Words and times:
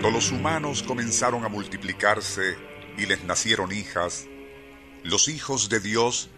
Cuando 0.00 0.16
los 0.18 0.30
humanos 0.30 0.82
comenzaron 0.82 1.44
a 1.44 1.50
multiplicarse 1.50 2.56
y 2.96 3.04
les 3.04 3.22
nacieron 3.24 3.70
hijas, 3.70 4.24
los 5.02 5.28
hijos 5.28 5.68
de 5.68 5.78
Dios 5.78 6.30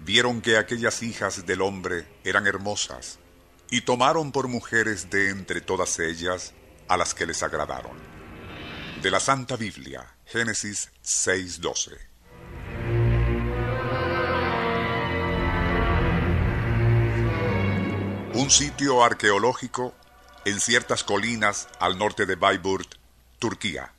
vieron 0.00 0.40
que 0.40 0.58
aquellas 0.58 1.00
hijas 1.04 1.46
del 1.46 1.62
hombre 1.62 2.08
eran 2.24 2.48
hermosas 2.48 3.20
y 3.70 3.82
tomaron 3.82 4.32
por 4.32 4.48
mujeres 4.48 5.10
de 5.10 5.30
entre 5.30 5.60
todas 5.60 6.00
ellas 6.00 6.54
a 6.88 6.96
las 6.96 7.14
que 7.14 7.24
les 7.24 7.44
agradaron. 7.44 7.96
De 9.00 9.12
la 9.12 9.20
Santa 9.20 9.54
Biblia, 9.54 10.16
Génesis 10.26 10.90
6:12. 11.04 11.96
Un 18.34 18.50
sitio 18.50 19.04
arqueológico 19.04 19.94
en 20.44 20.58
ciertas 20.58 21.04
colinas 21.04 21.68
al 21.78 21.96
norte 21.96 22.26
de 22.26 22.34
Bayburt, 22.34 23.03
Turquía, 23.44 23.92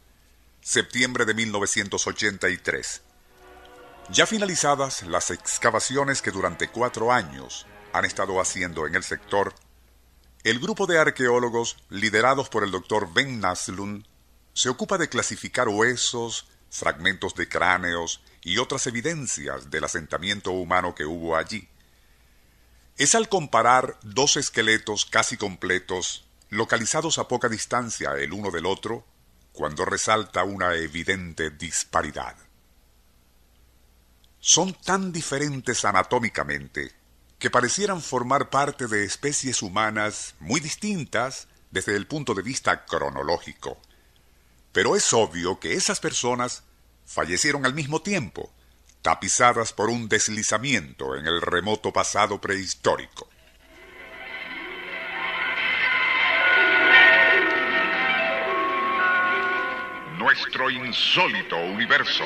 septiembre 0.60 1.24
de 1.24 1.36
1983. 1.36 3.04
Ya 4.10 4.26
finalizadas 4.26 5.04
las 5.04 5.30
excavaciones 5.30 6.24
que 6.24 6.32
durante 6.32 6.70
cuatro 6.70 7.14
años 7.14 7.68
han 7.94 8.06
estado 8.06 8.42
haciendo 8.42 8.88
en 8.88 8.96
el 8.96 9.04
sector, 9.04 9.54
el 10.44 10.58
grupo 10.58 10.88
de 10.88 10.98
arqueólogos 10.98 11.78
liderados 11.90 12.50
por 12.50 12.64
el 12.64 12.72
doctor 12.72 13.14
Ben 13.14 13.40
Naslund 13.40 14.08
se 14.56 14.70
ocupa 14.70 14.98
de 14.98 15.10
clasificar 15.10 15.70
huesos, 15.70 16.48
fragmentos 16.72 17.36
de 17.36 17.48
cráneos 17.48 18.22
y 18.42 18.58
otras 18.58 18.88
evidencias 18.88 19.70
del 19.70 19.84
asentamiento 19.84 20.50
humano 20.54 20.96
que 20.96 21.06
hubo 21.06 21.36
allí. 21.36 21.70
Es 22.98 23.14
al 23.14 23.30
comparar 23.30 24.00
dos 24.02 24.38
esqueletos 24.38 25.06
casi 25.06 25.38
completos 25.38 26.26
localizados 26.50 27.20
a 27.20 27.28
poca 27.28 27.48
distancia 27.48 28.14
el 28.14 28.34
uno 28.34 28.50
del 28.50 28.66
otro, 28.66 29.06
cuando 29.56 29.86
resalta 29.86 30.44
una 30.44 30.76
evidente 30.76 31.50
disparidad. 31.50 32.36
Son 34.40 34.74
tan 34.74 35.12
diferentes 35.12 35.86
anatómicamente 35.86 36.92
que 37.40 37.50
parecieran 37.50 38.02
formar 38.02 38.50
parte 38.50 38.88
de 38.88 39.06
especies 39.06 39.62
humanas 39.62 40.36
muy 40.40 40.60
distintas 40.60 41.48
desde 41.72 41.96
el 41.96 42.06
punto 42.06 42.34
de 42.34 42.44
vista 42.44 42.86
cronológico. 42.86 43.82
Pero 44.72 44.96
es 44.96 45.12
obvio 45.14 45.60
que 45.60 45.74
esas 45.74 46.00
personas 46.00 46.64
fallecieron 47.06 47.66
al 47.66 47.74
mismo 47.74 48.02
tiempo, 48.02 48.52
tapizadas 49.02 49.72
por 49.74 49.90
un 49.90 50.10
deslizamiento 50.10 51.16
en 51.16 51.28
el 51.28 51.42
remoto 51.42 51.94
pasado 51.94 52.42
prehistórico. 52.42 53.30
Nuestro 60.26 60.72
insólito 60.72 61.56
universo. 61.56 62.24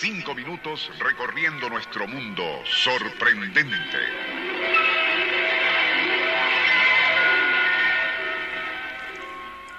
Cinco 0.00 0.34
minutos 0.34 0.90
recorriendo 0.98 1.68
nuestro 1.68 2.08
mundo 2.08 2.42
sorprendente. 2.64 3.98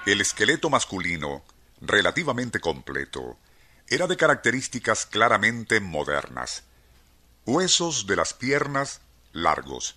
El 0.06 0.20
esqueleto 0.20 0.70
masculino, 0.70 1.42
relativamente 1.80 2.60
completo, 2.60 3.36
era 3.88 4.06
de 4.06 4.16
características 4.16 5.04
claramente 5.06 5.80
modernas. 5.80 6.62
Huesos 7.44 8.06
de 8.06 8.14
las 8.14 8.34
piernas 8.34 9.00
largos, 9.32 9.96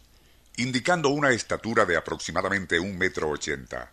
indicando 0.56 1.10
una 1.10 1.30
estatura 1.30 1.86
de 1.86 1.96
aproximadamente 1.96 2.80
un 2.80 2.98
metro 2.98 3.30
ochenta 3.30 3.92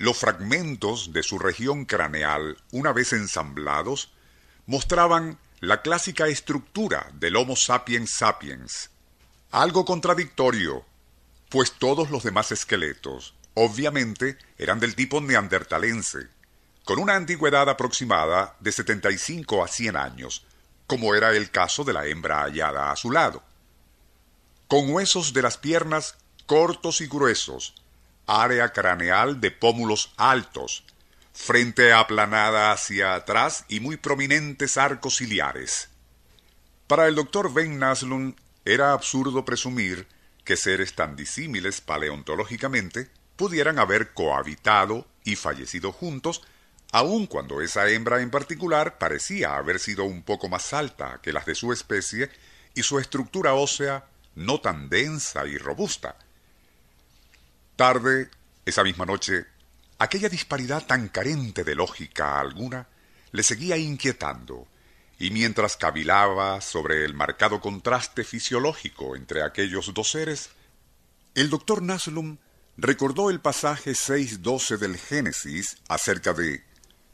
los 0.00 0.16
fragmentos 0.16 1.12
de 1.12 1.22
su 1.22 1.38
región 1.38 1.84
craneal, 1.84 2.56
una 2.72 2.90
vez 2.90 3.12
ensamblados, 3.12 4.10
mostraban 4.64 5.38
la 5.60 5.82
clásica 5.82 6.26
estructura 6.26 7.10
del 7.12 7.36
Homo 7.36 7.54
sapiens 7.54 8.10
sapiens. 8.10 8.88
Algo 9.50 9.84
contradictorio, 9.84 10.86
pues 11.50 11.72
todos 11.72 12.08
los 12.08 12.22
demás 12.22 12.50
esqueletos, 12.50 13.34
obviamente, 13.52 14.38
eran 14.56 14.80
del 14.80 14.94
tipo 14.94 15.20
neandertalense, 15.20 16.28
con 16.86 16.98
una 16.98 17.14
antigüedad 17.14 17.68
aproximada 17.68 18.56
de 18.58 18.72
75 18.72 19.62
a 19.62 19.68
100 19.68 19.96
años, 19.96 20.46
como 20.86 21.14
era 21.14 21.32
el 21.32 21.50
caso 21.50 21.84
de 21.84 21.92
la 21.92 22.06
hembra 22.06 22.40
hallada 22.40 22.90
a 22.90 22.96
su 22.96 23.10
lado. 23.10 23.42
Con 24.66 24.94
huesos 24.94 25.34
de 25.34 25.42
las 25.42 25.58
piernas 25.58 26.16
cortos 26.46 27.02
y 27.02 27.06
gruesos, 27.06 27.74
área 28.30 28.72
craneal 28.72 29.40
de 29.40 29.50
pómulos 29.50 30.12
altos, 30.16 30.84
frente 31.32 31.92
aplanada 31.92 32.70
hacia 32.70 33.14
atrás 33.14 33.64
y 33.68 33.80
muy 33.80 33.96
prominentes 33.96 34.76
arcos 34.76 35.16
ciliares. 35.16 35.88
Para 36.86 37.08
el 37.08 37.16
doctor 37.16 37.52
Ben 37.52 37.78
Naslund 37.78 38.36
era 38.64 38.92
absurdo 38.92 39.44
presumir 39.44 40.06
que 40.44 40.56
seres 40.56 40.94
tan 40.94 41.16
disímiles 41.16 41.80
paleontológicamente 41.80 43.10
pudieran 43.36 43.78
haber 43.78 44.12
cohabitado 44.12 45.06
y 45.24 45.34
fallecido 45.36 45.92
juntos, 45.92 46.42
aun 46.92 47.26
cuando 47.26 47.60
esa 47.60 47.88
hembra 47.88 48.20
en 48.20 48.30
particular 48.30 48.98
parecía 48.98 49.56
haber 49.56 49.80
sido 49.80 50.04
un 50.04 50.22
poco 50.22 50.48
más 50.48 50.72
alta 50.72 51.20
que 51.22 51.32
las 51.32 51.46
de 51.46 51.54
su 51.54 51.72
especie 51.72 52.30
y 52.74 52.82
su 52.82 52.98
estructura 52.98 53.54
ósea 53.54 54.04
no 54.34 54.60
tan 54.60 54.88
densa 54.88 55.46
y 55.46 55.58
robusta. 55.58 56.16
Tarde, 57.80 58.28
esa 58.66 58.84
misma 58.84 59.06
noche, 59.06 59.46
aquella 59.98 60.28
disparidad 60.28 60.84
tan 60.84 61.08
carente 61.08 61.64
de 61.64 61.74
lógica 61.74 62.38
alguna 62.38 62.86
le 63.32 63.42
seguía 63.42 63.78
inquietando, 63.78 64.68
y 65.18 65.30
mientras 65.30 65.78
cavilaba 65.78 66.60
sobre 66.60 67.06
el 67.06 67.14
marcado 67.14 67.58
contraste 67.58 68.22
fisiológico 68.22 69.16
entre 69.16 69.42
aquellos 69.42 69.94
dos 69.94 70.10
seres, 70.10 70.50
el 71.34 71.48
doctor 71.48 71.80
Naslum 71.80 72.36
recordó 72.76 73.30
el 73.30 73.40
pasaje 73.40 73.92
6.12 73.92 74.76
del 74.76 74.98
Génesis 74.98 75.78
acerca 75.88 76.34
de 76.34 76.62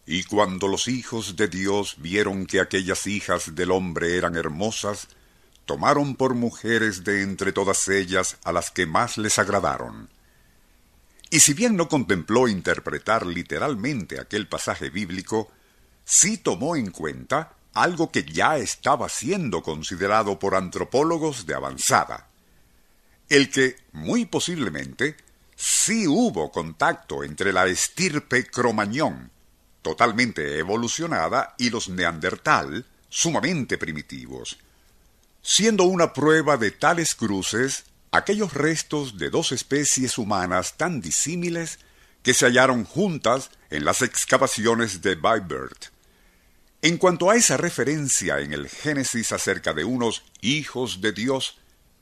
Y 0.04 0.24
cuando 0.24 0.66
los 0.66 0.88
hijos 0.88 1.36
de 1.36 1.46
Dios 1.46 1.94
vieron 1.98 2.44
que 2.44 2.58
aquellas 2.58 3.06
hijas 3.06 3.54
del 3.54 3.70
hombre 3.70 4.16
eran 4.16 4.34
hermosas, 4.34 5.06
tomaron 5.64 6.16
por 6.16 6.34
mujeres 6.34 7.04
de 7.04 7.22
entre 7.22 7.52
todas 7.52 7.86
ellas 7.86 8.36
a 8.42 8.50
las 8.50 8.72
que 8.72 8.86
más 8.86 9.16
les 9.16 9.38
agradaron. 9.38 10.15
Y 11.36 11.40
si 11.40 11.52
bien 11.52 11.76
no 11.76 11.86
contempló 11.86 12.48
interpretar 12.48 13.26
literalmente 13.26 14.18
aquel 14.18 14.48
pasaje 14.48 14.88
bíblico, 14.88 15.52
sí 16.02 16.38
tomó 16.38 16.76
en 16.76 16.90
cuenta 16.90 17.52
algo 17.74 18.10
que 18.10 18.24
ya 18.24 18.56
estaba 18.56 19.10
siendo 19.10 19.62
considerado 19.62 20.38
por 20.38 20.54
antropólogos 20.54 21.44
de 21.44 21.52
avanzada, 21.52 22.30
el 23.28 23.50
que, 23.50 23.76
muy 23.92 24.24
posiblemente, 24.24 25.18
sí 25.54 26.06
hubo 26.08 26.50
contacto 26.50 27.22
entre 27.22 27.52
la 27.52 27.66
estirpe 27.66 28.46
cromañón, 28.46 29.30
totalmente 29.82 30.58
evolucionada, 30.58 31.54
y 31.58 31.68
los 31.68 31.90
neandertal, 31.90 32.86
sumamente 33.10 33.76
primitivos, 33.76 34.56
siendo 35.42 35.84
una 35.84 36.14
prueba 36.14 36.56
de 36.56 36.70
tales 36.70 37.14
cruces 37.14 37.84
aquellos 38.16 38.54
restos 38.54 39.18
de 39.18 39.30
dos 39.30 39.52
especies 39.52 40.18
humanas 40.18 40.76
tan 40.76 41.00
disímiles 41.00 41.78
que 42.22 42.34
se 42.34 42.46
hallaron 42.46 42.84
juntas 42.84 43.50
en 43.70 43.84
las 43.84 44.02
excavaciones 44.02 45.02
de 45.02 45.14
Baybert. 45.14 45.86
En 46.82 46.98
cuanto 46.98 47.30
a 47.30 47.36
esa 47.36 47.56
referencia 47.56 48.40
en 48.40 48.52
el 48.52 48.68
Génesis 48.68 49.32
acerca 49.32 49.72
de 49.74 49.84
unos 49.84 50.24
hijos 50.40 51.00
de 51.00 51.12
Dios 51.12 51.58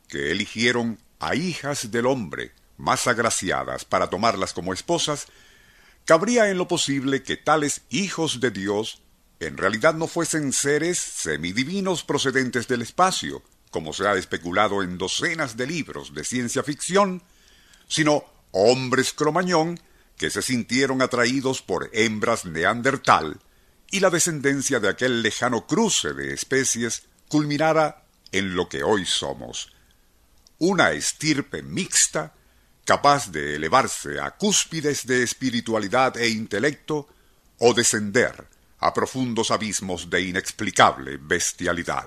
que 0.09 0.31
eligieron 0.31 0.99
a 1.21 1.35
hijas 1.35 1.91
del 1.91 2.07
hombre 2.07 2.53
más 2.77 3.07
agraciadas 3.07 3.85
para 3.85 4.11
tomarlas 4.11 4.53
como 4.53 4.73
esposas, 4.73 5.27
cabría 6.05 6.51
en 6.51 6.59
lo 6.59 6.69
posible 6.69 7.23
que 7.23 7.37
tales 7.37 7.83
hijos 7.91 8.41
de 8.41 8.51
Dios 8.51 9.01
en 9.41 9.57
realidad 9.57 9.95
no 9.95 10.07
fuesen 10.07 10.53
seres 10.53 10.99
semidivinos 10.99 12.03
procedentes 12.03 12.69
del 12.69 12.83
espacio, 12.83 13.43
como 13.75 13.93
se 13.93 14.07
ha 14.07 14.15
especulado 14.15 14.85
en 14.85 14.99
docenas 14.99 15.57
de 15.57 15.67
libros 15.67 16.15
de 16.15 16.23
ciencia 16.23 16.63
ficción, 16.63 17.25
sino 17.89 18.23
hombres 18.53 19.13
cromañón 19.13 19.81
que 20.17 20.31
se 20.31 20.43
sintieron 20.43 21.03
atraídos 21.03 21.61
por 21.61 21.91
hembras 21.93 22.45
neandertal 22.45 23.41
y 23.91 23.99
la 23.99 24.11
descendencia 24.11 24.79
de 24.79 24.91
aquel 24.91 25.23
lejano 25.23 25.67
cruce 25.67 26.13
de 26.13 26.33
especies 26.33 27.03
culminara 27.27 28.05
en 28.31 28.55
lo 28.55 28.69
que 28.69 28.85
hoy 28.85 29.07
somos, 29.07 29.73
una 30.59 30.93
estirpe 30.93 31.65
mixta 31.65 32.33
capaz 32.85 33.33
de 33.33 33.57
elevarse 33.57 34.21
a 34.21 34.37
cúspides 34.37 35.05
de 35.05 35.25
espiritualidad 35.25 36.17
e 36.17 36.29
intelecto 36.29 37.09
o 37.59 37.75
descender 37.75 38.47
a 38.79 38.95
profundos 38.95 39.51
abismos 39.51 40.09
de 40.09 40.21
inexplicable 40.21 41.17
bestialidad. 41.17 42.07